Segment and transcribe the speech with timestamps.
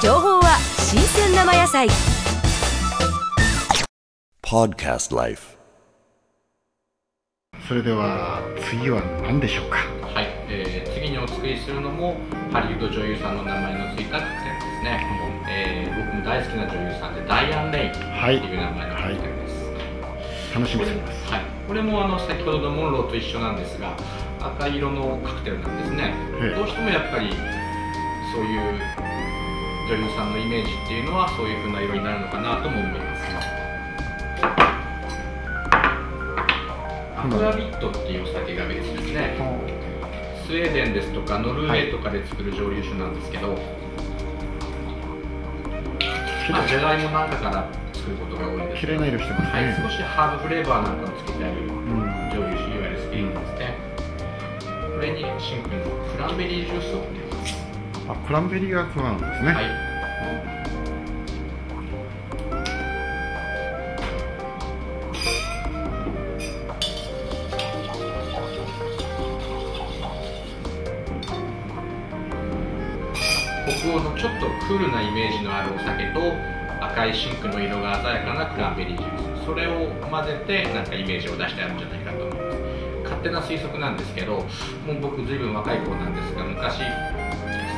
[0.00, 1.88] 生野菜。
[4.42, 5.58] Podcast Life.
[7.66, 8.40] それでは
[8.70, 9.78] 次は何でしょうか？
[10.14, 12.16] はい、えー次にお作りするのも
[12.52, 15.02] ハリウッド女優さんの名前のついたカクテルですね、
[15.50, 19.52] えー僕も大好きな女優さんでダイアン・レインってはいいう名前のカクテルです、
[20.54, 21.32] 楽しみにしてます。
[21.32, 23.96] はい、これもあの先ほどのモンローと一緒なんですが
[24.38, 26.54] 赤色のカクテルなんですね、ええ。
[26.54, 27.34] どうしてもやっぱり
[28.32, 28.78] そういう
[29.88, 33.24] 女優さんのイメージっていうのはそういう風な色になるのかなとも思います。
[37.16, 39.32] アクアビットっていうお酒がベースですね、
[40.44, 43.56] スウェーデンですとかノルウェーとかで作る蒸留酒なんですけど、
[46.52, 48.80] まあ、じゃがいもなんかから作ることが多いです。
[48.80, 51.72] 綺麗な色してますはい、ね、少しハーブフレーバーなんかをつけてあるうん
[52.28, 53.72] 蒸留酒いわゆるスピリッツですね、
[54.92, 55.82] これにシンプルに
[56.12, 57.27] クランベリージュースを入れます
[58.08, 59.64] あクランベリーが加わるんですね、はい。
[73.78, 76.20] 北欧のちょっとクールなイメージのあるお酒と
[76.82, 79.44] 赤いシンクの色が鮮やかなクランベリージュース。
[79.44, 82.58] それを混ぜてなんかイメージを出してあるんじゃないかと思います。
[83.04, 84.32] 勝手な推測なんですけど
[84.86, 86.80] もう僕ずいぶん若い頃なんですが昔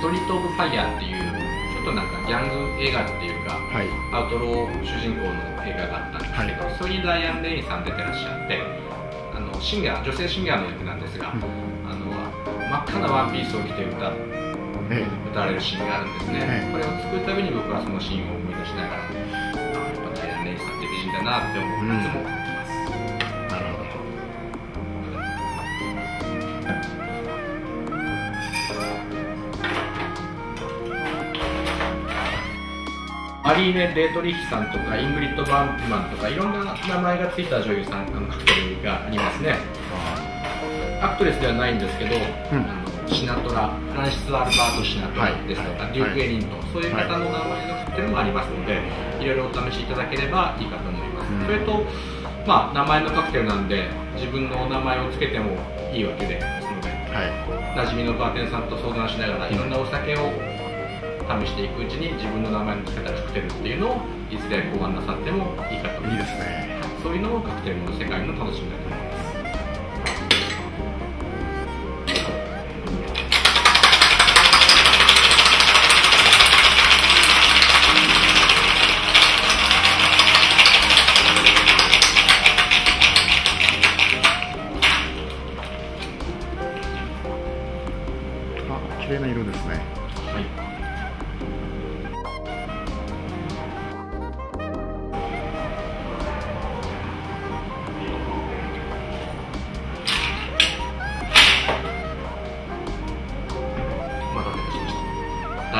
[0.00, 3.86] ストリート・オブ・ファイヤーっていうちょっとなんかギャング映画っていうかはい。
[4.16, 8.56] アウトロー主人公の映画があったんですけど、はそれにダイアン・レインさん出てらっしゃって
[9.36, 11.44] あのシンガー女性シンガーの役なんですが、うん
[11.84, 14.08] あの真っ赤なワンピースを着て歌
[14.88, 16.72] え歌われるシーンがあるんですね、ええ。
[16.72, 22.00] これを作るたびに僕はそのシーンを思い出しながらあやっぱダイアン・レインさんって美人だなって思う、うん。
[22.00, 22.24] いつも
[33.50, 39.56] マレーネ・ディートリヒさんとかイングリッド・バーグマンとかいろんな名前がついた女優さんあのカクテルがありますね。
[41.02, 42.62] アクトレスではないんですけど、ん。
[42.62, 45.92] あのシナトラフランシス・アルバート・シナトラですとか、はい。
[45.92, 48.78] デューク・エリントン、そういう方の名前のカクテルもありますので、
[49.18, 51.42] い、ろいろお試しいただければいいかと思います、うん。
[51.42, 51.82] それと、
[52.46, 55.58] まあ、名前のカクテルなんで自分のお名前をつけても
[55.90, 60.30] いいわけですのではい馴染みのバーテンさんと相談しながらいろんなお酒を
[61.38, 66.80] 試していくうちに自分の名前の付けたカクテルっていうのをいずれ考案なさってもいいかと思いまですすね。
[67.04, 69.30] そういうのもカクテルの世界の楽しみだと思います。
[88.68, 89.74] あ綺麗な色ですね。
[90.32, 90.69] はい